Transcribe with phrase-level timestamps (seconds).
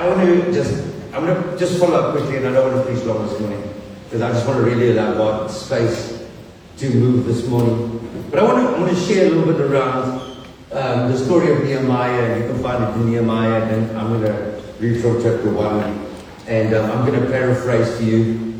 [0.00, 0.82] I want to just,
[1.12, 3.38] I'm going to just follow up quickly, and I don't want to preach long this
[3.38, 3.62] morning,
[4.04, 6.26] because I just want to really allow God space
[6.78, 8.26] to move this morning.
[8.30, 10.22] But I want to, I want to share a little bit around
[10.72, 14.62] um, the story of Nehemiah, you can find it in Nehemiah, and I'm going to
[14.78, 16.06] read from chapter 1,
[16.46, 18.54] and um, I'm going to paraphrase to you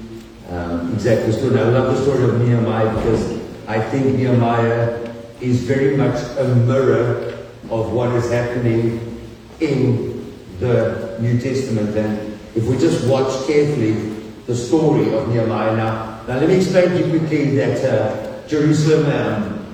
[0.51, 1.59] um, exactly the story.
[1.59, 5.11] I love the story of Nehemiah because I think Nehemiah
[5.41, 7.33] is very much a mirror
[7.71, 9.23] of what is happening
[9.61, 10.11] in
[10.59, 11.97] the New Testament.
[11.97, 13.93] And if we just watch carefully
[14.47, 19.07] the story of Nehemiah now, now let me explain to you quickly that uh, Jerusalem
[19.07, 19.67] um,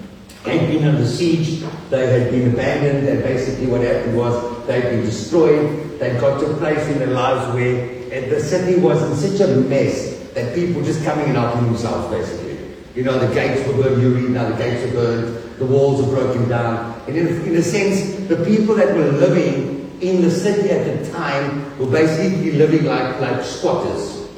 [0.45, 4.91] had been under siege, they had been abandoned, and basically what happened was they had
[4.91, 5.99] been destroyed.
[5.99, 7.97] They got to a place in their lives where
[8.29, 12.57] the city was in such a mess that people just coming and helping themselves, basically.
[12.95, 16.03] You know, the gates were burned, you read now, the gates were burned, the walls
[16.03, 17.01] were broken down.
[17.07, 21.11] And in, in a sense, the people that were living in the city at the
[21.13, 24.29] time were basically living like, like squatters.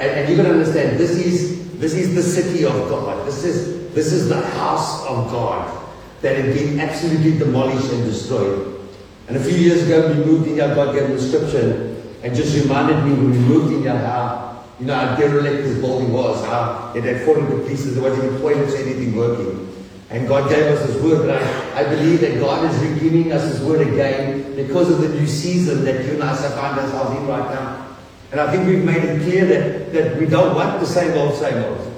[0.00, 3.26] And, and you got to understand, this is, this is the city of God.
[3.26, 5.86] This is, this is the house of God
[6.22, 8.80] that had been absolutely demolished and destroyed.
[9.28, 12.34] And a few years ago, we moved in here, God gave me a scripture and
[12.34, 14.44] just reminded me when we moved in here how
[14.80, 18.24] you know how derelict this building was, how it had fallen to pieces, there wasn't
[18.24, 19.73] even toilets or anything working.
[20.14, 23.42] And God gave us His word, but I, I believe that God is regiving us
[23.50, 27.26] His word again because of the new season that you and I find ourselves in
[27.26, 27.96] right now.
[28.30, 31.34] And I think we've made it clear that, that we don't want the same old,
[31.34, 31.92] same old.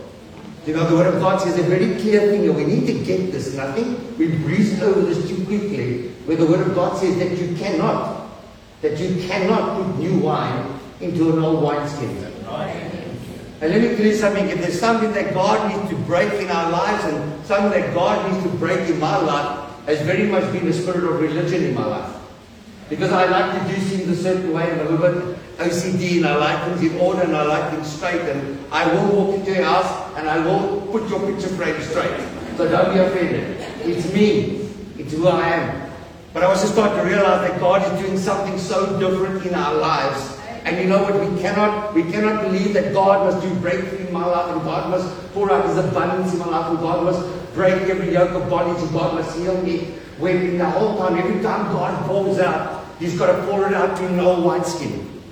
[0.65, 2.95] You know, the Word of God says a very clear thing, and we need to
[3.05, 3.53] get this.
[3.53, 7.19] And I think we breezed over this too quickly, where the Word of God says
[7.19, 8.31] that you cannot,
[8.81, 12.33] that you cannot put new wine into an old wineskin.
[13.61, 16.51] And let me tell you something, if there's something that God needs to break in
[16.51, 20.45] our lives and something that God needs to break in my life, has very much
[20.53, 22.15] been the spirit of religion in my life.
[22.91, 26.27] Because I like to do things a certain way, I'm a little bit OCD and
[26.27, 29.55] I like things in order and I like things straight and I will walk into
[29.55, 32.21] your house and I will put your picture frame straight.
[32.59, 33.59] So don't be offended.
[33.81, 34.69] It's me.
[34.99, 35.91] It's who I am.
[36.35, 39.75] But I also start to realize that God is doing something so different in our
[39.75, 40.36] lives
[40.67, 41.15] and you know what?
[41.15, 44.91] We cannot, we cannot believe that God must do breakthrough in my life and God
[44.91, 48.51] must pour out his abundance in my life and God must break every yoke of
[48.51, 49.95] bondage and God must heal me.
[50.19, 53.75] When in the whole time, every time God pours out, he's got to pour it
[53.75, 55.23] out in no wineskin.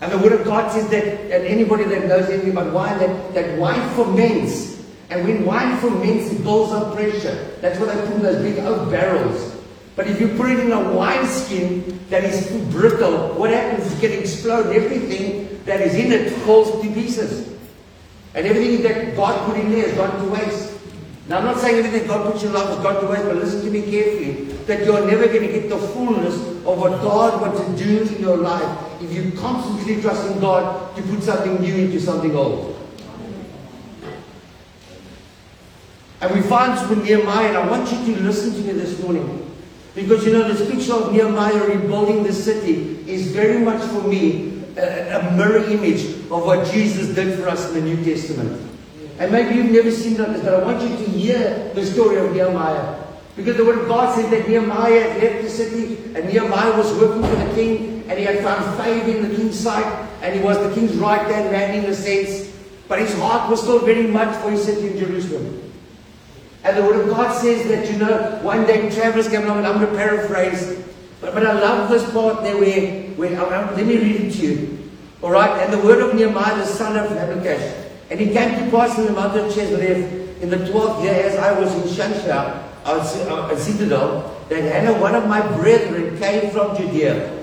[0.00, 3.34] And the word of God says that, and anybody that knows anything about wine, that,
[3.34, 4.80] that wine ferments.
[5.10, 7.34] And when wine ferments, it builds up pressure.
[7.60, 9.57] That's what they put in those big oak barrels.
[9.98, 13.98] But if you put it in a wineskin that is too brittle, what happens is
[13.98, 14.72] it can explode.
[14.72, 17.48] Everything that is in it falls to pieces.
[18.32, 20.78] And everything that God put in there has gone to waste.
[21.26, 23.62] Now, I'm not saying everything God puts in life has gone to waste, but listen
[23.62, 24.44] to me carefully.
[24.68, 28.22] That you're never going to get the fullness of what God wants to do in
[28.22, 32.76] your life if you constantly trust in God to put something new into something old.
[36.20, 39.47] And we find with Nehemiah, and I want you to listen to me this morning.
[39.98, 44.62] Because you know, this picture of Nehemiah rebuilding the city is very much for me
[44.76, 48.62] a, a, mirror image of what Jesus did for us in the New Testament.
[49.18, 52.32] And maybe you've never seen that, but I want you to hear the story of
[52.32, 52.94] Nehemiah.
[53.34, 56.92] Because the word of God says that Nehemiah had left the city and Nehemiah was
[56.94, 60.40] working for the king and he had found favor in the king's sight and he
[60.40, 62.54] was the king's right hand man in a sense.
[62.86, 65.67] But his heart was still very much for his city in Jerusalem.
[66.68, 69.66] And the Word of God says that, you know, one day travelers came along, and
[69.66, 70.84] I'm going to paraphrase,
[71.18, 74.46] but, but I love this part there where, where I, let me read it to
[74.46, 74.90] you.
[75.22, 77.86] All right, and the word of Nehemiah, the son of Habakkuk.
[78.10, 81.36] And he came to pass in the mountain of Chislev in the 12th year as
[81.36, 86.50] I was in Shushan, a uh, uh, citadel, that Hannah, one of my brethren, came
[86.50, 87.34] from Judea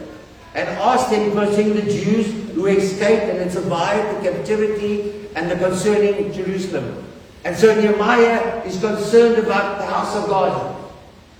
[0.53, 5.55] and asked him concerning the Jews who escaped and had survived the captivity and the
[5.55, 7.03] concerning Jerusalem.
[7.45, 10.75] And so Nehemiah is concerned about the house of God.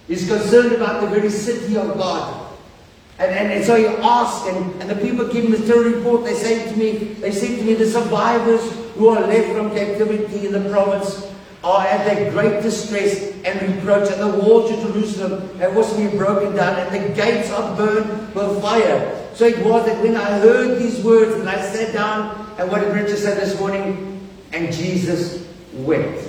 [0.08, 2.54] He's concerned about the very city of God.
[3.18, 6.24] And, and, and so he asks, and, and the people give him the story report.
[6.24, 8.62] They say to me, they say to me, the survivors
[8.94, 11.32] who are left from captivity in the province
[11.64, 16.16] are at their great distress and reproach, and the walls of Jerusalem have also been
[16.16, 19.28] broken down, and the gates are burned with fire.
[19.34, 22.82] So it was that when I heard these words, and I sat down, and what
[22.82, 24.30] did Richard say this morning?
[24.54, 25.45] And Jesus
[25.78, 26.28] wept.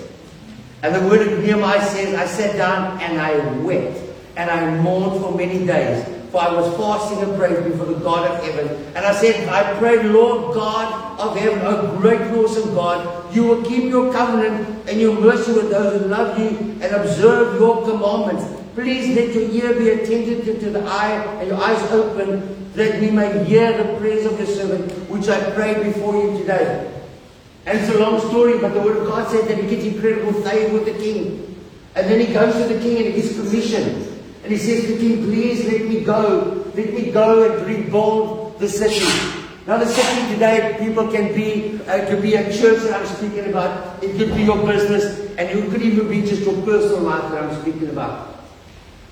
[0.82, 3.98] And the word of Nehemiah says, I sat down and I wept,
[4.36, 8.30] and I mourned for many days, for I was fasting and praying before the God
[8.30, 8.68] of heaven.
[8.94, 13.44] And I said, I pray, Lord God of heaven, O great and awesome God, you
[13.44, 16.48] will keep your covenant and your mercy with those who love you
[16.80, 18.44] and observe your commandments.
[18.74, 23.10] Please let your ear be attentive to the eye and your eyes open that we
[23.10, 26.92] may hear the prayers of your servant, which I pray before you today.
[27.66, 30.32] And it's a long story, but the word of God said that he gets incredible
[30.42, 31.42] favor with the king.
[31.96, 34.06] And then he goes to the king and he gets permission.
[34.44, 36.64] And he says to the king, please let me go.
[36.76, 39.04] Let me go and rebuild the city.
[39.66, 44.00] Now the city today, people can be, uh, be a church that I'm speaking about.
[44.04, 45.18] It could be your business.
[45.36, 48.35] And it could even be just your personal life that I'm speaking about.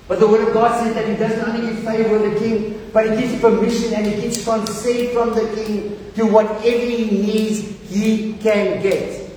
[0.07, 3.09] But the word of God says that he doesn't only give favor the king, but
[3.09, 8.33] he gives permission and he gives consent from the king to whatever he needs, he
[8.33, 9.29] can get.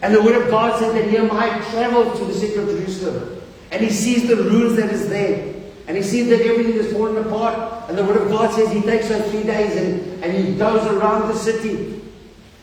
[0.00, 3.38] And the word of God says that Nehemiah travels to the city of Jerusalem
[3.70, 5.54] and he sees the ruins that is there.
[5.86, 7.88] And he sees that everything is falling apart.
[7.88, 10.86] And the word of God says he takes on three days and, and he goes
[10.86, 12.02] around the city.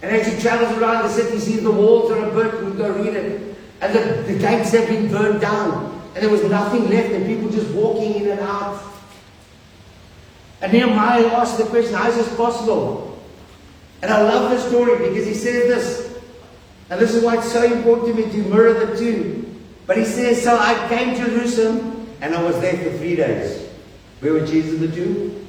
[0.02, 2.66] And as he travels around the city, he sees the walls are burnt.
[2.66, 3.58] We go read it.
[3.82, 5.95] And the, the gates have been burned down.
[6.16, 8.82] And there was nothing left, and people just walking in and out.
[10.62, 13.22] And Nehemiah asked the question, how is this possible?
[14.02, 16.06] And I love this story because he says this,
[16.90, 19.46] and this is why it's so important to me to mirror the two.
[19.88, 23.68] But he says, So I came to Jerusalem and I was there for three days.
[24.20, 25.46] Where were Jesus the two?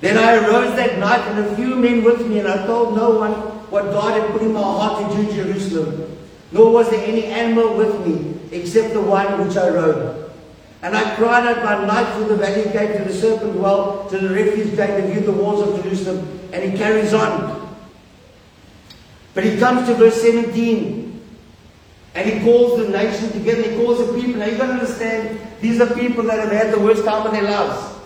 [0.00, 3.10] Then I arose that night and a few men with me, and I told no
[3.10, 3.32] one
[3.70, 6.16] what God had put in my heart to do Jerusalem.
[6.52, 10.30] Nor was there any animal with me, except the one which I rode.
[10.82, 14.18] And I cried out by night through the valley gate to the serpent well, to
[14.18, 16.40] the refuge gate, and viewed the walls of Jerusalem.
[16.52, 17.76] And he carries on.
[19.34, 21.20] But he comes to verse 17.
[22.14, 23.62] And he calls the nation together.
[23.62, 24.40] He calls the people.
[24.40, 27.32] Now you've got to understand, these are people that have had the worst time of
[27.32, 27.96] their lives.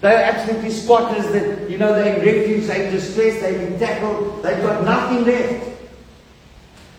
[0.00, 4.60] They're absolutely squatters that, you know, they're in refuge, they're distressed, they've been tackled, they've
[4.60, 5.71] got nothing left.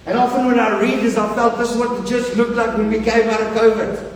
[0.06, 2.78] And often when I read this, I felt this is what the church looked like
[2.78, 4.12] when we came out of COVID.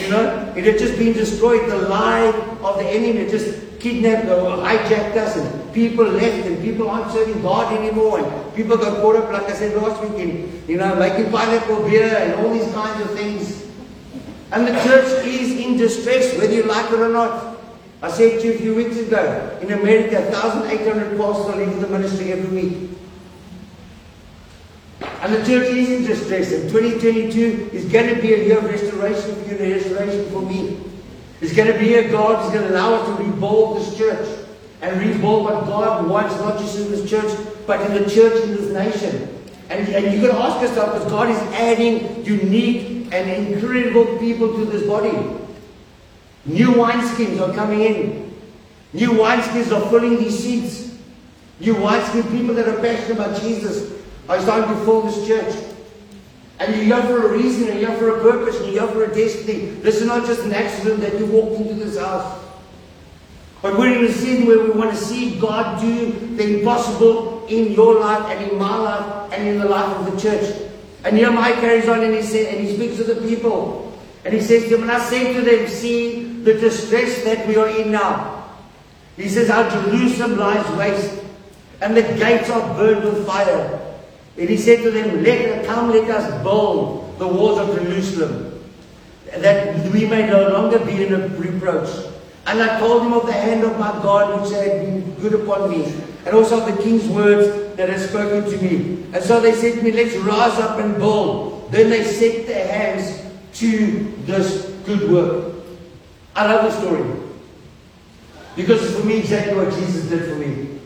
[0.00, 1.68] You know, it had just been destroyed.
[1.68, 2.26] The lie
[2.62, 7.12] of the enemy had just kidnapped or hijacked us, and people left, and people aren't
[7.12, 10.76] serving God anymore, and people got caught up, like I said last week, in, you
[10.76, 13.66] know, making pineapple beer and all these kinds of things.
[14.50, 17.56] And the church is in distress, whether you like it or not.
[18.00, 22.32] I said to you a few weeks ago, in America, 1,800 pastors leaving the ministry
[22.32, 22.90] every week.
[25.20, 26.52] And the church is in distress.
[26.52, 30.42] And 2022 is going to be a year of restoration for you and restoration for
[30.42, 30.78] me.
[31.40, 34.46] It's going to be a God who's going to allow us to rebuild this church
[34.80, 37.36] and rebuild what God wants, not just in this church,
[37.66, 39.28] but in the church in this nation.
[39.70, 44.54] And, and you've got to ask yourself, because God is adding unique and incredible people
[44.54, 45.16] to this body.
[46.44, 48.36] New wineskins are coming in.
[48.92, 50.96] New wineskins are filling these seats.
[51.60, 53.97] New wineskin people that are passionate about Jesus
[54.36, 55.54] starting to fill this church.
[56.58, 58.92] And you're here for a reason, and you're here for a purpose, and you're here
[58.92, 59.70] for a destiny.
[59.80, 62.44] This is not just an accident that you walked into this house.
[63.62, 67.72] But we're in a season where we want to see God do the impossible in
[67.72, 70.68] your life and in my life and in the life of the church.
[71.04, 73.98] And Nehemiah carries on and he says, and he speaks to the people.
[74.24, 77.56] And he says to them, and I say to them, see the distress that we
[77.56, 78.50] are in now.
[79.16, 81.22] He says, our Jerusalem lies waste,
[81.80, 83.87] and the gates are burned with fire.
[84.38, 88.62] And he said to them, let, Come, let us build the walls of Jerusalem,
[89.36, 91.88] that we may no longer be in a reproach.
[92.46, 95.70] And I told him of the hand of my God which had been good upon
[95.70, 95.92] me,
[96.24, 99.04] and also of the king's words that had spoken to me.
[99.12, 101.70] And so they said to me, Let's rise up and build.
[101.72, 103.20] Then they set their hands
[103.54, 105.54] to this good work.
[106.36, 107.04] I love the story.
[108.54, 110.77] Because for me exactly what Jesus did for me.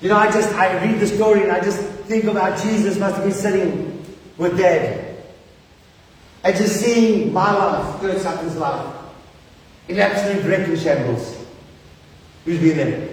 [0.00, 3.16] You know, I just, I read the story and I just think about Jesus must
[3.16, 4.04] have been sitting
[4.38, 5.16] with Dad.
[6.42, 8.94] And just seeing my life, Kurt Sutton's life,
[9.88, 11.36] in absolute wreck and shambles.
[12.44, 13.08] Who's been there?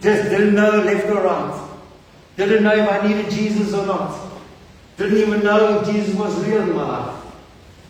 [0.00, 1.68] Just didn't know left or right.
[2.36, 4.20] Didn't know if I needed Jesus or not.
[4.96, 7.24] Didn't even know if Jesus was real in my life.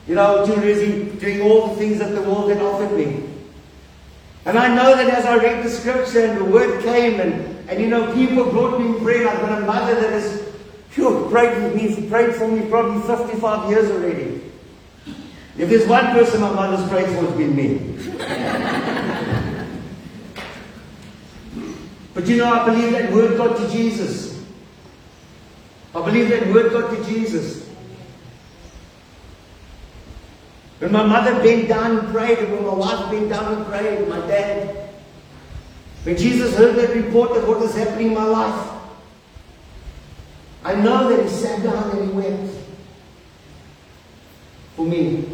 [0.07, 3.23] You know, doing all the things that the world had offered me.
[4.47, 7.81] And I know that as I read the scripture and the word came and, and
[7.81, 9.27] you know, people brought me prayer.
[9.27, 10.43] I've got a mother that has
[10.91, 14.43] phew, prayed with me, prayed for me probably 55 years already.
[15.57, 17.79] If there's one person my mother's prayed for, it's been me.
[22.13, 24.45] but you know, I believe that word got to Jesus.
[25.95, 27.64] I believe that word got to Jesus.
[30.79, 34.09] When my mother bent down and prayed, and when my wife bent down and prayed,
[34.09, 34.91] my dad,
[36.03, 38.71] when Jesus heard that report of what was happening in my life,
[40.65, 42.55] I know that he sat down and he wept.
[44.77, 45.25] for me.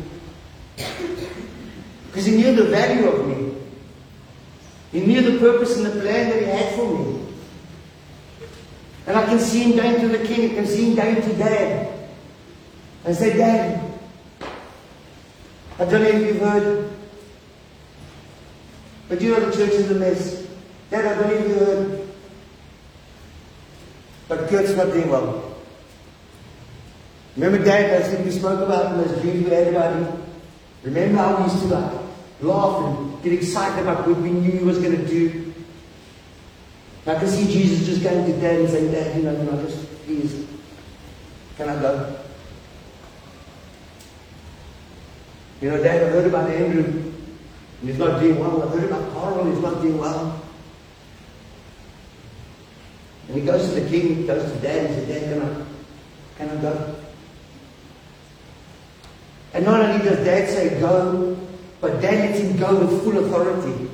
[2.06, 3.54] Because he knew the value of me.
[4.92, 7.26] He knew the purpose and the plan that he had for me.
[9.06, 11.35] And I can see him going to the king, I can see him going to
[11.35, 12.09] dad.
[13.04, 13.79] And say, Dad,
[15.80, 16.90] I don't know if you've heard,
[19.08, 20.46] but you know the church is a mess.
[20.90, 22.08] Dad, I don't know if you heard,
[24.28, 25.56] but Kurt's not doing well.
[27.34, 30.22] Remember, Dad, I think we spoke about him, those dreams we had about him.
[30.82, 31.92] Remember how we used to like
[32.42, 35.54] laugh and get excited about what we knew he was going to do.
[37.06, 39.64] I can see Jesus just going to Dad and saying, Dad, you know, you know,
[39.64, 40.46] just please,
[41.56, 42.09] can I go?
[45.60, 48.62] You know, Dad, I heard about Andrew, and he's not doing well.
[48.62, 50.42] I heard about Carl, he's not doing well.
[53.28, 56.48] And he goes to the king, he goes to Dad, and says, Dad, can I,
[56.48, 56.94] can I go?
[59.52, 61.36] And not only does Dad say go,
[61.80, 63.90] but Dad lets him go with full authority.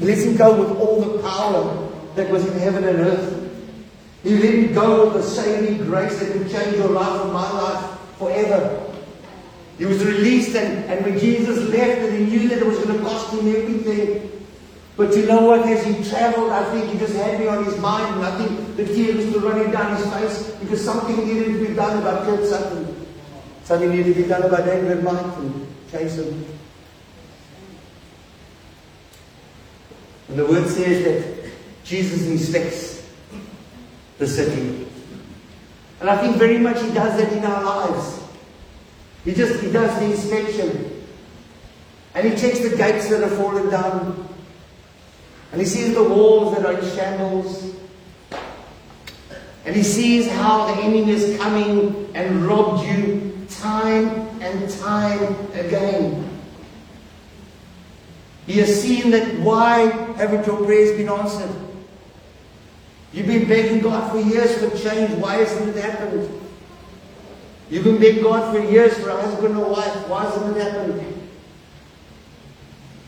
[0.00, 3.38] He lets him go with all the power that was in heaven and earth.
[4.24, 7.52] He let him go with the saving grace that would change your life and my
[7.52, 8.91] life forever.
[9.78, 12.96] He was released, and, and when Jesus left, and he knew that it was going
[12.96, 14.30] to cost him everything.
[14.96, 15.60] But you know what?
[15.60, 18.76] As he traveled, I think he just had me on his mind, and I think
[18.76, 22.46] the tears were running down his face because something needed to be done about Kurt
[22.46, 23.06] Sutton.
[23.64, 26.44] Something needed to be done about David Mike and Jason.
[30.28, 31.50] And the word says that
[31.84, 33.06] Jesus inspects
[34.18, 34.86] the city.
[36.00, 38.21] And I think very much he does that in our lives.
[39.24, 41.04] He just he does the inspection.
[42.14, 44.28] And he checks the gates that have fallen down.
[45.52, 47.74] And he sees the walls that are in shambles.
[49.64, 54.08] And he sees how the enemy is coming and robbed you time
[54.40, 56.28] and time again.
[58.46, 61.54] He has seen that why haven't your prayers been answered?
[63.12, 65.12] You've been begging God for years for change.
[65.12, 66.41] Why hasn't it happened?
[67.72, 70.06] You've been begging God for years for a husband or wife.
[70.06, 71.30] Why hasn't it happened?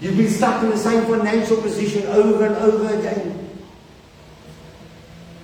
[0.01, 3.61] You've been stuck in the same financial position over and over again.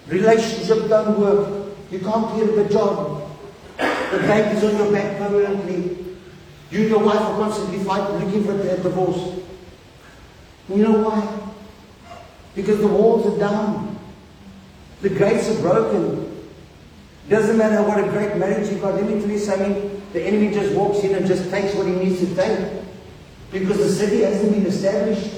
[0.07, 1.75] Relationship don't work.
[1.91, 3.31] You can't get a job.
[3.77, 5.99] The bank is on your back permanently.
[6.71, 9.39] You and your wife are constantly fighting, looking for a divorce.
[10.71, 11.51] You know why?
[12.55, 13.99] Because the walls are down.
[15.03, 16.30] The gates are broken.
[17.31, 18.97] Doesn't matter what a great marriage you've got.
[18.97, 20.03] Let me tell you something.
[20.13, 22.69] The enemy just walks in and just takes what he needs to take.
[23.53, 25.37] Because the city hasn't been established.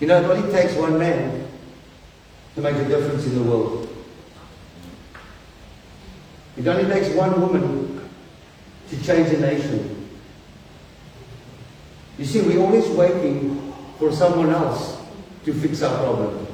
[0.00, 1.46] You know, it only takes one man
[2.54, 3.86] to make a difference in the world.
[6.56, 8.08] It only takes one woman
[8.88, 9.95] to change a nation.
[12.18, 14.98] You see, we're always waiting for someone else
[15.44, 16.46] to fix our problem.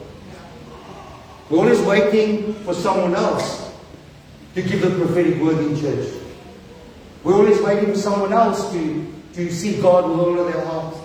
[1.49, 3.73] We're always waiting for someone else
[4.55, 6.09] to give the prophetic word in church.
[7.23, 10.97] We're always waiting for someone else to, to see God with all of their heart.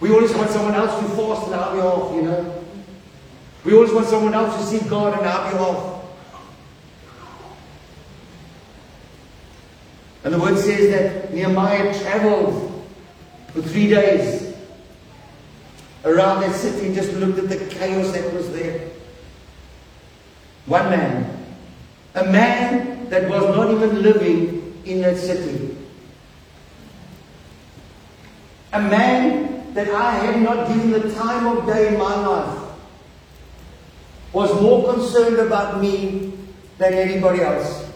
[0.00, 2.64] We always want someone else to fast on our behalf, you know.
[3.64, 6.04] We always want someone else to see God on our behalf.
[10.24, 12.67] And the word says that Nehemiah traveled
[13.58, 14.54] for three days
[16.04, 18.88] around that city and just looked at the chaos that was there.
[20.66, 21.46] One man,
[22.14, 25.76] a man that was not even living in that city,
[28.72, 32.64] a man that I had not given the time of day in my life,
[34.32, 36.32] was more concerned about me
[36.76, 37.87] than anybody else.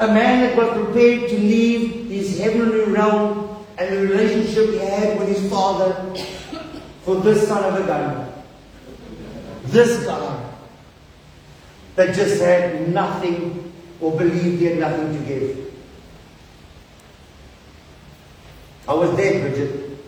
[0.00, 5.18] A man that was prepared to leave his heavenly realm and the relationship he had
[5.18, 5.92] with his father
[7.02, 8.32] for this son of a gun.
[9.64, 10.52] This guy
[11.96, 15.74] that just had nothing or believed he had nothing to give.
[18.88, 19.98] I was there, Bridget.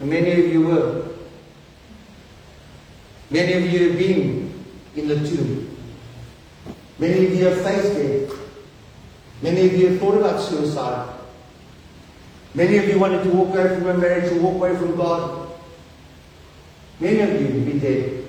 [0.00, 1.08] And many of you were.
[3.30, 4.64] Many of you have been
[4.96, 5.76] in the tomb.
[6.98, 8.35] Many of you have faced death.
[9.42, 11.14] Many of you have thought about suicide.
[12.54, 15.48] Many of you wanted to walk away from a marriage or walk away from God.
[17.00, 18.24] Many of you have been dead.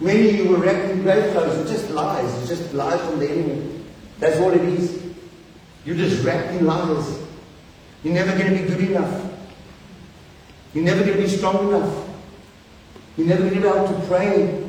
[0.00, 1.58] Many of you were wrapped in grave clothes.
[1.58, 2.32] It's just lies.
[2.38, 3.84] It's just lies from the enemy.
[4.18, 5.02] That's what it is.
[5.84, 7.18] You're just wrapped in lies.
[8.02, 9.24] You're never going to be good enough.
[10.72, 12.08] You're never going to be strong enough.
[13.16, 14.64] You're never going to be able to pray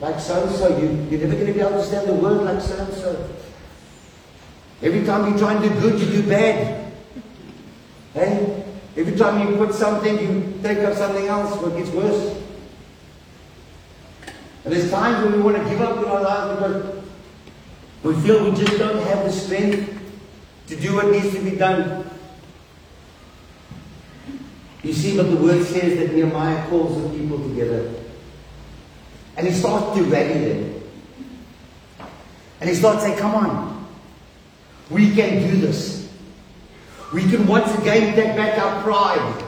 [0.00, 0.68] like so and so.
[0.78, 3.30] You, you're never going to be able to stand the word like so and so.
[4.84, 6.92] Every time you try and do good, you do bad.
[8.12, 8.64] Hey?
[8.98, 12.38] Every time you put something, you take up something else, it gets worse.
[14.64, 18.44] And there's times when we want to give up in our lives because we feel
[18.44, 19.90] we just don't have the strength
[20.66, 22.10] to do what needs to be done.
[24.82, 27.90] You see, but the word says that Nehemiah calls the people together.
[29.38, 30.82] And he starts to rally them.
[32.60, 33.73] And he starts saying, Come on,
[34.90, 36.08] we can do this.
[37.12, 39.44] We can once again take back our pride.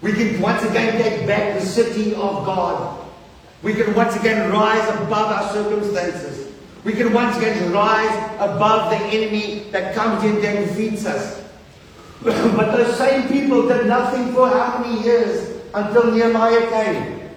[0.00, 3.04] We can once again take back the city of God.
[3.62, 6.52] We can once again rise above our circumstances.
[6.84, 11.42] We can once again rise above the enemy that comes in and defeats us.
[12.22, 17.30] but those same people did nothing for how many years until Nehemiah came?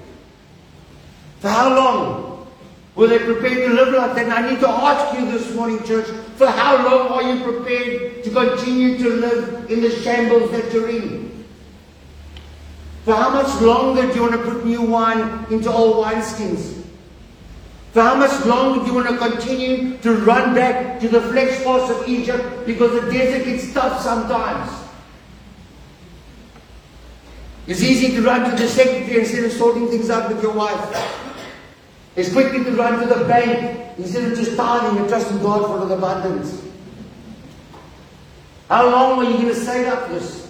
[1.39, 2.47] For how long
[2.95, 4.25] were they prepared to live like that?
[4.25, 6.07] And I need to ask you this morning, church,
[6.41, 10.89] for how long are you prepared to continue to live in the shambles that you're
[10.89, 11.45] in?
[13.05, 16.83] For how much longer do you want to put new wine into old wineskins?
[17.91, 21.91] For how much longer do you want to continue to run back to the fleshpots
[21.91, 24.71] of Egypt because the desert gets tough sometimes?
[27.67, 31.30] It's easy to run to the secretary instead of sorting things out with your wife.
[32.15, 35.85] It's quickly to run to the bank instead of just tithing and trusting God for
[35.85, 36.61] the abundance.
[38.69, 40.41] How long are you going to say up this?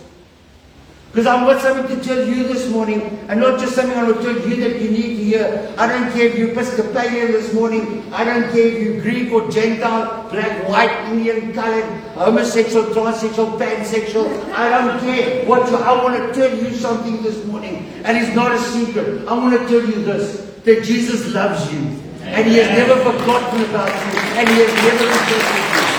[1.11, 4.21] Because I've got something to tell you this morning, and not just something I will
[4.23, 5.73] tell you that you need to hear.
[5.77, 8.13] I don't care if you're Episcopalian this morning.
[8.13, 11.83] I don't care if you're Greek or Gentile, black, white, Indian, colored,
[12.15, 14.53] homosexual, transsexual, pansexual.
[14.53, 15.75] I don't care what you.
[15.75, 19.27] I want to tell you something this morning, and it's not a secret.
[19.27, 21.79] I want to tell you this: that Jesus loves you,
[22.23, 25.91] and He has never forgotten about you, and He has never rejected you.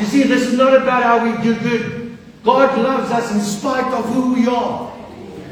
[0.00, 2.16] You see, this is not about how we do good.
[2.42, 4.90] God loves us in spite of who we are.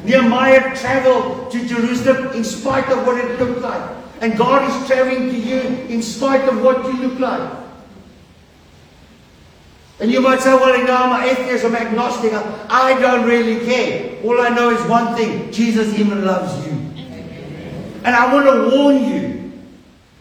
[0.04, 3.96] Nehemiah traveled to Jerusalem in spite of what it looked like.
[4.20, 7.67] And God is traveling to you in spite of what you look like.
[10.00, 12.32] And you might say, well, you know, I'm an atheist, I'm agnostic.
[12.32, 14.22] I don't really care.
[14.22, 16.72] All I know is one thing Jesus even loves you.
[18.04, 19.52] And I want to warn you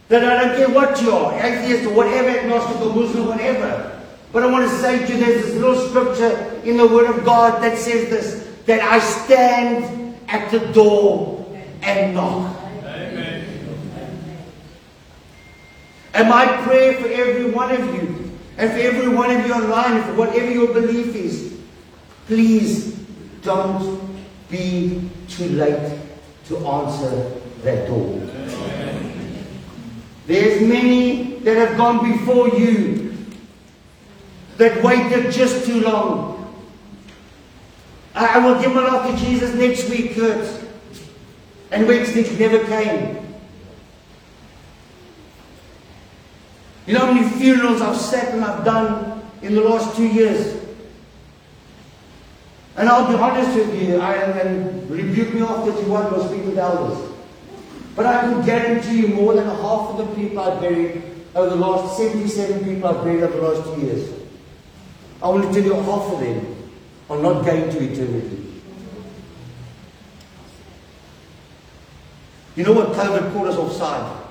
[0.09, 4.01] that I don't care what you are, atheist or whatever, agnostic or Muslim, whatever.
[4.33, 7.23] But I want to say to you, there's this little scripture in the Word of
[7.23, 11.45] God that says this, that I stand at the door
[11.81, 12.55] and knock.
[12.83, 13.45] Amen.
[16.13, 18.26] And my prayer for every one of you,
[18.57, 21.59] and for every one of you online, for whatever your belief is,
[22.25, 22.93] please
[23.43, 24.01] don't
[24.49, 25.99] be too late
[26.45, 28.19] to answer that door.
[30.25, 33.15] There's many that have gone before you
[34.57, 36.33] that waited just too long.
[38.15, 40.63] I will give my life to Jesus next week, Kurt.
[41.69, 43.26] And Wednesday never came.
[46.87, 50.55] You know how many funerals I've sat and I've done in the last two years?
[52.77, 56.45] And I'll be honest with you, I, and rebuke me after you want to speak
[56.45, 57.11] with elders.
[57.93, 61.03] But I can guarantee you more than half of the people I've buried
[61.35, 64.09] over the last 77 people I've buried over the last two years.
[65.21, 66.55] I to tell you half of them
[67.09, 68.61] are not going to eternity.
[72.55, 74.26] You know what COVID caught us offside?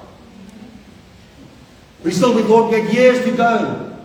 [2.07, 3.99] We still we thought we had years to go.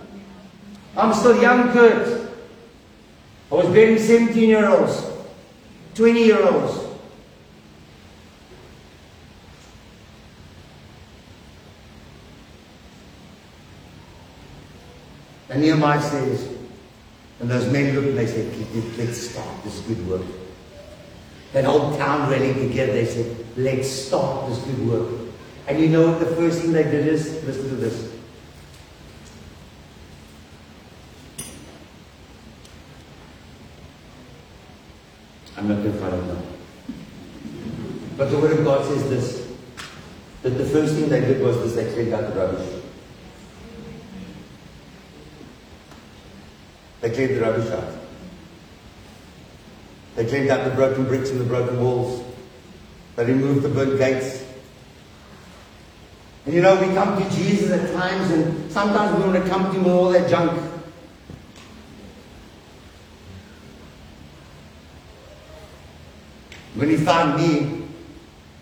[0.98, 2.32] I'm still young, Kurt.
[3.52, 5.06] I was burying 17 year olds,
[5.94, 6.80] 20 year olds.
[15.52, 16.58] And Nehemiah says,
[17.40, 18.52] and those men looked and they said,
[18.98, 20.26] let's start this good work.
[21.54, 22.94] That whole town rallied together.
[22.94, 25.21] They said, let's start this good work.
[25.68, 27.44] And you know what the first thing they did is?
[27.46, 28.12] Listen to this.
[35.58, 36.42] I'm not going to find now.
[38.18, 39.48] But the Word of God says this
[40.42, 42.82] that the first thing they did was this they cleaned out the rubbish.
[47.02, 47.94] They cleaned the rubbish out.
[50.16, 52.24] They cleaned out the broken bricks and the broken walls.
[53.16, 54.41] They removed the burnt gates.
[56.46, 59.66] And you know, we come to Jesus at times, and sometimes we want to come
[59.66, 60.60] to him with all that junk.
[66.74, 67.86] When he found me,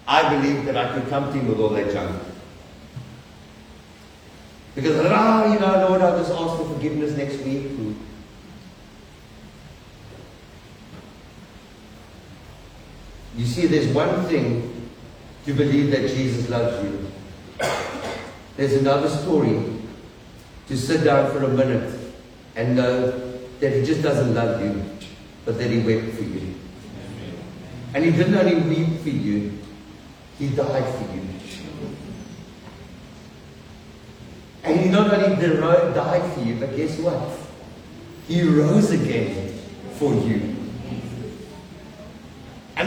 [0.07, 2.21] I believed that I could come to him with all that junk.
[4.75, 7.71] Because, ah, you know, Lord, I'll just ask for forgiveness next week.
[13.37, 14.89] You see, there's one thing
[15.45, 17.09] to believe that Jesus loves you.
[18.57, 19.57] There's another story
[20.67, 21.97] to sit down for a minute
[22.55, 23.11] and know
[23.59, 24.83] that he just doesn't love you,
[25.45, 26.55] but that he wept for you.
[27.93, 29.57] And he didn't only weep for you,
[30.37, 31.21] he died for you.
[34.63, 37.39] And he not only died for you, but guess what?
[38.27, 39.57] He rose again
[39.93, 40.58] for you.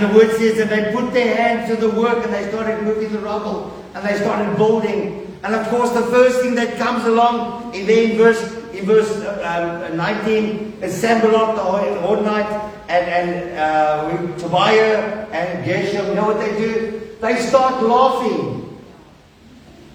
[0.02, 2.82] And the word says that they put their hands to the work and they started
[2.82, 5.38] moving the rubble and they started building.
[5.44, 9.14] And of course, the first thing that comes along in there in verse in verse
[9.44, 16.08] um, 19 is Sanballat the Horonite and, and uh, Tobiah and Geshem.
[16.08, 17.16] You know what they do?
[17.20, 18.76] They start laughing.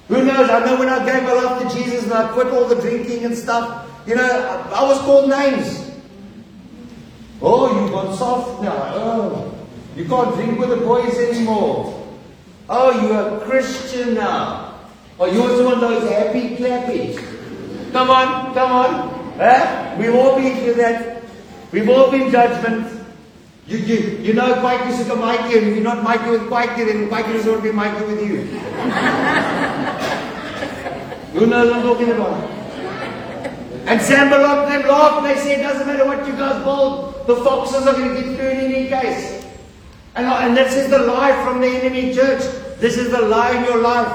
[0.08, 0.50] Who knows?
[0.50, 3.26] I know when I gave my life to Jesus and I quit all the drinking
[3.26, 5.92] and stuff, you know, I, I was called names.
[7.42, 8.92] Oh, you got soft now.
[8.94, 9.57] Oh.
[9.98, 12.08] You can't drink with the boys anymore.
[12.70, 14.76] Oh, you're a Christian now.
[15.20, 17.18] Oh, you're one of those happy clappies.
[17.92, 19.40] Come on, come on.
[19.40, 19.98] Eh?
[19.98, 21.24] We've all been through that.
[21.72, 22.94] We've all been judgment.
[23.66, 26.84] You, you, you know Kwaiki is a Mikey, and if you're not Mikey with Mikey,
[26.84, 28.44] then Kwaiki doesn't want to be Mikey with you.
[31.34, 32.44] Who knows what I'm talking about?
[33.88, 37.36] And Sanballat them laughed and they said, it doesn't matter what you guys build, the
[37.38, 39.37] foxes are going to get through in any case.
[40.18, 42.42] And, and this is the lie from the enemy church.
[42.80, 44.08] This is the lie in your life.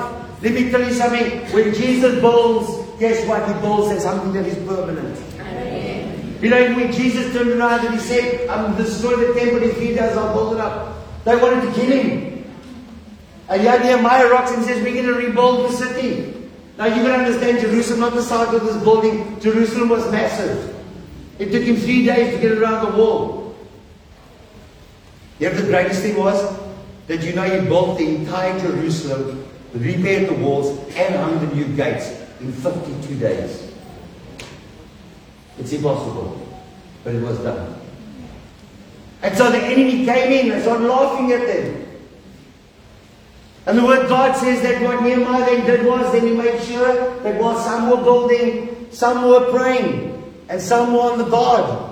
[0.42, 1.46] Let me tell you something.
[1.52, 3.46] When Jesus builds, guess what?
[3.46, 5.16] He builds as something that is permanent.
[5.38, 6.38] Amen.
[6.42, 9.94] You know, when Jesus turned around and he said, I'm destroy the temple if he
[9.94, 11.24] does, I'll build it up.
[11.24, 12.52] They wanted to kill him.
[13.48, 16.50] And yet Nehemiah rocks and says, We're going to rebuild the city.
[16.78, 19.38] Now you can understand Jerusalem, not the size of this building.
[19.38, 20.74] Jerusalem was massive.
[21.38, 23.41] It took him three days to get around the wall.
[25.42, 26.56] You know the greatest thing was?
[27.08, 31.64] That you know he built the entire Jerusalem, repaired the walls, and hung the new
[31.74, 33.72] gates in 52 days.
[35.58, 36.46] It's impossible.
[37.02, 37.74] But it was done.
[39.22, 41.88] And so the enemy came in and started laughing at them.
[43.66, 47.20] And the word God says that what Nehemiah then did was then he made sure
[47.24, 51.91] that while some were building, some were praying, and some were on the guard.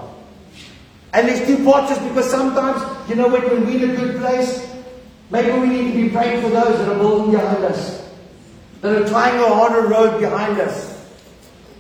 [1.13, 4.73] And there's two parts because sometimes, you know, when, when we're in a good place,
[5.31, 8.09] maybe we need to be praying for those that are building behind us,
[8.81, 10.91] that are trying a harder road behind us.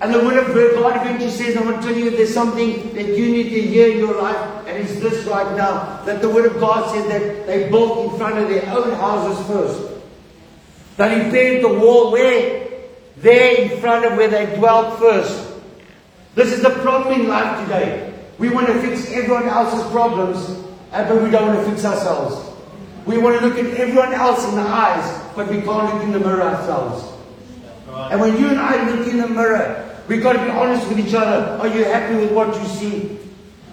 [0.00, 3.16] And the word of God eventually says, I want to tell you there's something that
[3.16, 6.02] you need to hear in your life, and it's this right now.
[6.06, 9.46] That the word of God says that they built in front of their own houses
[9.46, 10.02] first.
[10.96, 12.68] That he repaired the wall where?
[13.18, 15.52] There in front of where they dwelt first.
[16.34, 18.09] This is the problem in life today.
[18.40, 20.36] We want to fix everyone else's problems,
[20.92, 22.50] uh, but we don't want to fix ourselves.
[23.04, 26.12] We want to look at everyone else in the eyes, but we can't look in
[26.12, 27.04] the mirror ourselves.
[28.10, 30.98] And when you and I look in the mirror, we've got to be honest with
[30.98, 31.58] each other.
[31.60, 33.18] Are you happy with what you see?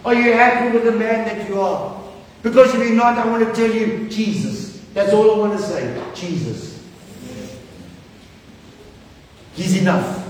[0.04, 2.04] Are you happy with the man that you are?
[2.44, 4.84] Because if you're not, I want to tell you, Jesus.
[4.94, 6.04] That's all I want to say.
[6.14, 6.86] Jesus.
[9.54, 10.26] He's enough.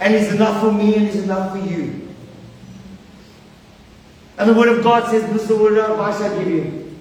[0.00, 2.05] And He's enough for me and He's enough for you.
[4.38, 6.94] And the Word of God says, this is the word of I give you.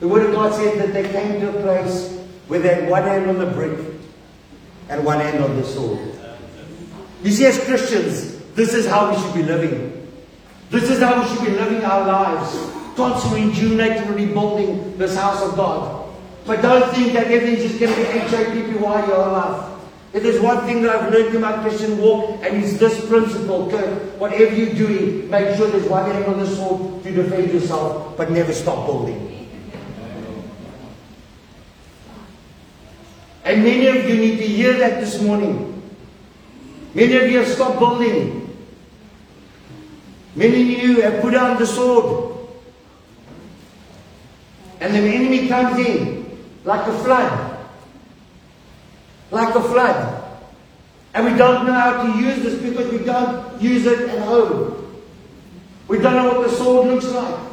[0.00, 3.02] The Word of God says that they came to a place where they had one
[3.02, 3.78] hand on the brick
[4.88, 6.00] and one hand on the sword.
[7.22, 10.08] You see, as Christians, this is how we should be living.
[10.70, 12.72] This is how we should be living our lives.
[12.96, 16.08] Constantly rejuvenating and rebuilding this house of God.
[16.46, 19.69] But don't think that everything's just going to be H-A-P-P-Y your life.
[20.12, 23.70] If there's one thing that I've learned in my Christian walk, and it's this principle,
[23.70, 28.16] Kirk, whatever you're doing, make sure there's one hand on the sword to defend yourself,
[28.16, 29.48] but never stop building.
[33.44, 35.80] And many of you need to hear that this morning.
[36.92, 38.48] Many of you have stopped building.
[40.34, 42.36] Many of you have put down the sword.
[44.80, 47.49] And the enemy comes in like a flood
[49.30, 50.24] like a flood.
[51.14, 55.02] And we don't know how to use this because we don't use it at home.
[55.88, 57.50] We don't know what the sword looks like.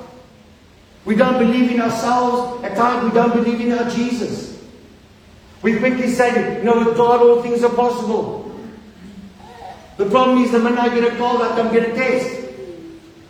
[1.05, 2.63] We don't believe in ourselves.
[2.63, 4.63] At times we don't believe in our Jesus.
[5.63, 8.55] We quickly say, you know, with God all things are possible.
[9.97, 12.47] The problem is the minute I get a call, I come get a test.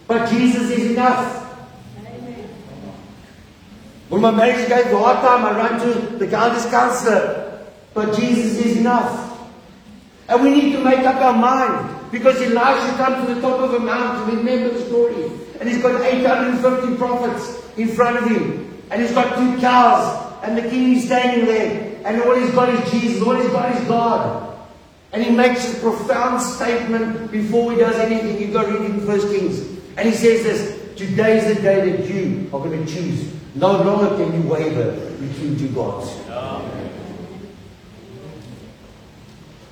[0.07, 1.45] But Jesus is enough.
[4.09, 7.46] When my marriage going through a hard time, I run to the guidance counselor.
[7.97, 9.39] But Jesus is enough.
[10.29, 12.11] And we need to make up our mind.
[12.11, 14.37] Because Elisha comes to the top of a mountain.
[14.37, 15.31] Remember the story.
[15.59, 18.71] And he's got 850 prophets in front of him.
[18.91, 20.43] And he's got two cows.
[20.43, 21.99] And the king is standing there.
[22.05, 23.23] And all he's got is Jesus.
[23.23, 24.59] All he's got is God.
[25.11, 28.39] And he makes a profound statement before he does anything.
[28.39, 29.57] You go read in First Kings.
[29.97, 30.95] And he says this.
[30.95, 33.33] Today is the day that you are going to choose.
[33.55, 36.26] No longer can you waver between two gods.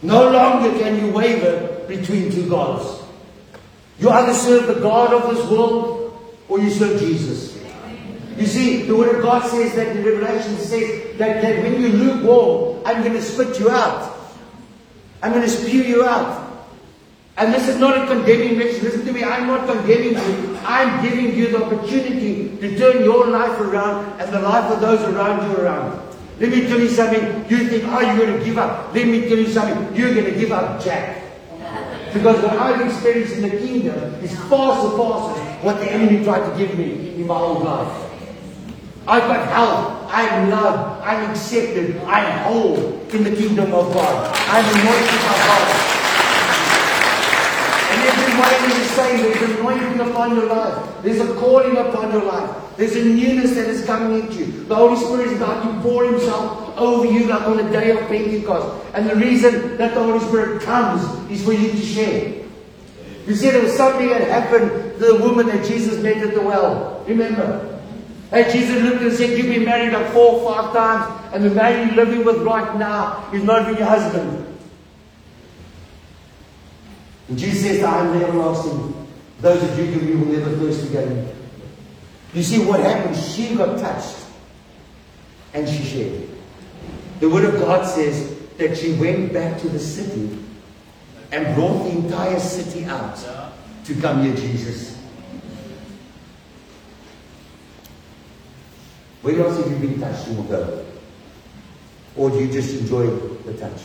[0.06, 3.02] No longer can you waver between two gods.
[3.98, 6.16] You either serve the God of this world
[6.48, 7.58] or you serve Jesus.
[8.38, 11.88] You see, the Word of God says that in Revelation says that, that when you
[11.88, 14.14] lukewarm, I'm going to spit you out.
[15.24, 16.44] I'm going to spew you out.
[17.38, 18.84] And this is not a condemning message.
[18.84, 19.24] Listen to me.
[19.24, 20.58] I'm not condemning you.
[20.64, 25.02] I'm giving you the opportunity to turn your life around and the life of those
[25.02, 26.05] around you around.
[26.40, 27.46] Let me tell you something.
[27.50, 28.94] You think, oh, you're going to give up.
[28.94, 29.96] Let me tell you something.
[29.96, 31.24] You're going to give up Jack.
[32.14, 36.58] Because what I've experienced in the kingdom is far surpasses what the enemy tried to
[36.58, 38.12] give me in my whole life.
[39.08, 40.10] I've got health.
[40.12, 41.04] I'm loved.
[41.04, 41.98] I'm accepted.
[42.04, 44.36] I'm whole in the kingdom of God.
[44.50, 45.95] I'm anointed by God.
[48.96, 51.04] Saying there's an anointing upon your life.
[51.04, 52.78] There's a calling upon your life.
[52.78, 54.64] There's a newness that is coming into you.
[54.66, 58.00] The Holy Spirit is about to pour Himself over you like on the day of
[58.08, 58.86] Pentecost.
[58.94, 62.46] And the reason that the Holy Spirit comes is for you to share.
[63.28, 66.42] You see, there was something that happened to the woman that Jesus met at the
[66.42, 67.04] well.
[67.08, 67.82] Remember?
[68.32, 71.50] And Jesus looked and said, You've been married like four or five times, and the
[71.50, 74.55] man you're living with right now is not even your husband.
[77.28, 79.08] And Jesus says, I am the everlasting.
[79.42, 81.28] Those of me will never thirst again.
[82.34, 83.16] You see what happened?
[83.16, 84.18] She got touched.
[85.54, 86.30] And she shared.
[87.20, 90.38] The Word of God says that she went back to the city
[91.32, 93.18] and brought the entire city out
[93.86, 94.96] to come near Jesus.
[99.22, 100.86] Where else have you been touched will go?
[102.16, 103.82] Or do you just enjoy the touch?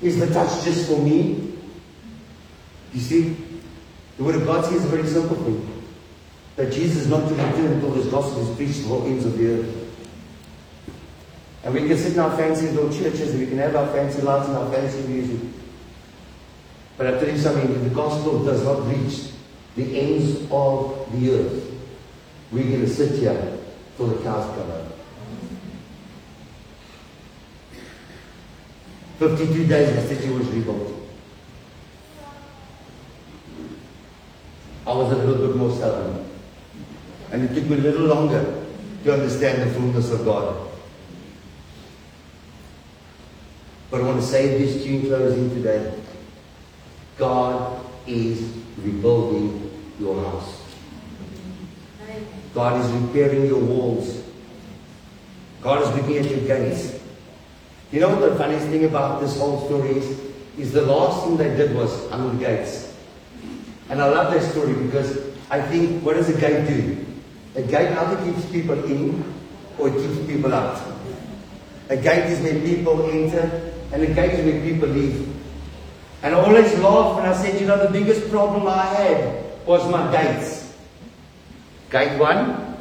[0.00, 1.49] Is the touch just for me?
[2.92, 3.36] You see,
[4.16, 5.84] the Word of God says a very simple thing.
[6.56, 9.38] That Jesus is not to return until this gospel is preached to all ends of
[9.38, 9.76] the earth.
[11.62, 14.22] And we can sit in our fancy little churches and we can have our fancy
[14.22, 15.40] lights and our fancy music.
[16.96, 19.30] But I tell you something, the gospel does not reach
[19.76, 21.72] the ends of the earth,
[22.50, 23.58] we're going to sit here
[23.96, 24.86] till the cows come out.
[29.18, 30.99] 52 days the city was rebuilt.
[34.90, 36.26] I was a little bit more stubborn.
[37.30, 38.64] And it took me a little longer
[39.04, 40.68] to understand the fullness of God.
[43.88, 45.94] But I want to say this to you in closing today.
[47.18, 50.60] God is rebuilding your house.
[52.52, 54.24] God is repairing your walls.
[55.62, 56.98] God is looking at your gates.
[57.92, 60.18] You know what the funniest thing about this whole story is?
[60.58, 62.89] Is the last thing they did was hung gates.
[63.90, 65.18] And I love that story because
[65.50, 67.04] I think, what does a gate do?
[67.56, 69.24] A gate either keeps people in
[69.78, 70.80] or it keeps people out.
[71.88, 75.28] A gate is where people enter and a gate is where people leave.
[76.22, 79.90] And I always laugh when I said, you know, the biggest problem I had was
[79.90, 80.72] my gates.
[81.90, 82.76] Gate one,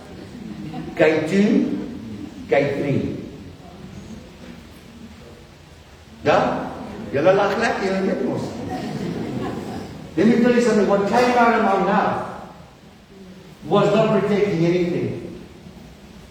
[0.95, 1.97] gate two,
[2.47, 3.17] gate three.
[6.23, 6.69] Ja?
[7.11, 8.58] Julle lag lekker, julle weet mos.
[10.17, 12.51] Let me tell you something, what came out of my mouth
[13.65, 15.41] was not protecting anything.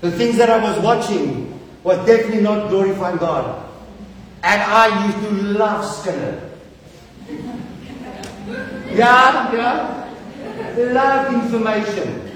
[0.01, 3.65] The things that I was watching was definitely not glorifying God.
[4.43, 6.51] And I used to love Skinner.
[8.93, 10.05] Yeah, yeah.
[10.77, 12.31] Love information.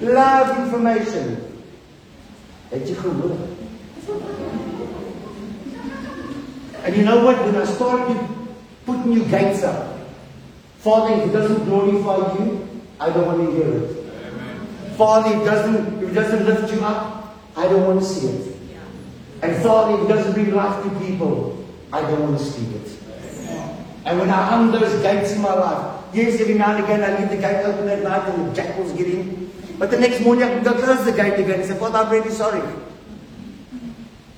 [0.00, 1.44] Love information.
[2.70, 2.86] And
[6.96, 7.44] you know what?
[7.44, 8.18] When I started
[8.86, 9.97] putting new gates up,
[10.88, 12.66] Father, if it doesn't glorify you,
[12.98, 14.96] I don't want to hear it.
[14.96, 18.26] Father, if it doesn't, if it doesn't lift you up, I don't want to see
[18.26, 18.56] it.
[19.42, 22.88] And Father, if it doesn't bring life to people, I don't want to speak it.
[24.06, 27.20] And when I hung those gates in my life, yes, every now and again I
[27.20, 29.52] leave the gate open at night and the jackals get in.
[29.78, 32.10] But the next morning I can go close the gate again and say, Father, I'm
[32.10, 32.62] really sorry.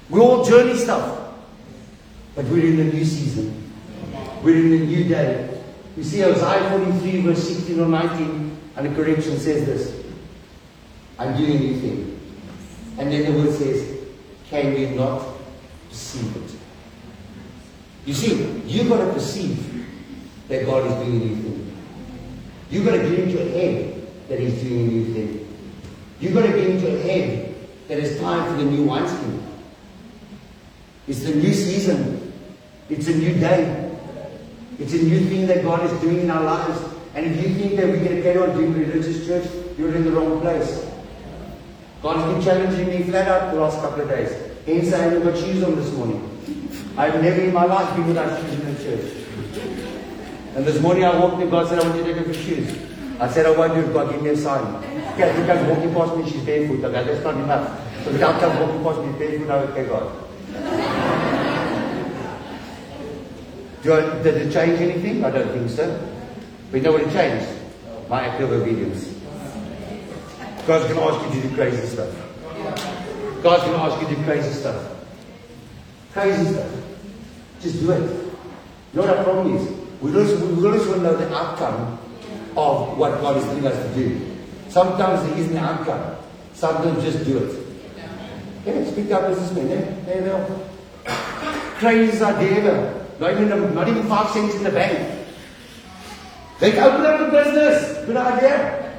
[0.08, 1.32] We all journey stuff.
[2.34, 3.72] But we're in a new season.
[4.42, 5.49] We're in a new day.
[6.00, 10.02] You see, Isaiah 43, verse 16 or 19, and the correction says this
[11.18, 12.20] I'm doing a new thing.
[12.96, 13.98] And then the word says,
[14.48, 15.22] can you not
[15.90, 16.56] perceive it?
[18.06, 19.86] You see, you've got to perceive
[20.48, 21.76] that God is doing a new thing.
[22.70, 25.56] You've got to get into your head that He's doing a new thing.
[26.18, 27.54] You've got to get into your head
[27.88, 29.42] that it's time for the new wineskin.
[31.06, 32.32] It's the new season.
[32.88, 33.79] It's a new day.
[34.80, 36.80] It's a new thing that God is doing in our lives.
[37.14, 40.04] And if you think that we're going to carry on doing religious church, you're in
[40.04, 40.86] the wrong place.
[42.02, 44.32] God's been challenging me flat out the last couple of days.
[44.64, 46.26] Hence, I haven't got shoes on this morning.
[46.96, 49.20] I've never in my life been without shoes in the church.
[50.56, 52.42] And this morning I walked in, God said, I want you to take off your
[52.42, 52.90] shoes.
[53.20, 54.82] I said, I won't do God, give me a sign.
[55.18, 56.80] Kathy comes walking past me, she's barefoot.
[56.80, 58.04] Go, that's not enough.
[58.04, 60.29] So the comes walking past me, barefoot, I okay, God.
[63.82, 65.24] Do I, did it change anything?
[65.24, 66.08] I don't think so.
[66.70, 67.48] But you know what it changed?
[68.08, 69.14] My act of obedience.
[70.66, 72.14] God's going to ask you to do crazy stuff.
[73.42, 74.96] God's going to ask you to do crazy stuff.
[76.12, 76.70] Crazy stuff.
[77.60, 78.00] Just do it.
[78.92, 79.68] You know what our problem is?
[80.02, 81.98] We always, we always want to know the outcome
[82.56, 84.36] of what God is telling us to do.
[84.68, 86.16] Sometimes there isn't an outcome.
[86.54, 87.66] Sometimes just do it.
[88.66, 89.70] Yeah, speak up businessmen.
[89.70, 91.76] Yeah, there they are.
[91.78, 92.99] Crazy idea.
[93.20, 95.26] Not even, not even five cents in the bank.
[96.58, 98.06] They open up a business.
[98.06, 98.92] Good idea.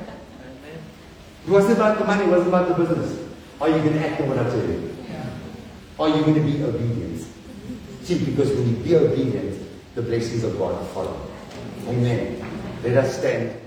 [1.46, 3.20] It wasn't about the money, it wasn't about the business.
[3.60, 4.96] Are you going to act on what I tell you?
[6.00, 7.26] Are you going to be obedient?
[8.04, 9.60] See, because when you be obedient,
[9.96, 11.20] the blessings of God follow.
[11.88, 12.44] Amen.
[12.84, 13.61] Let us stand.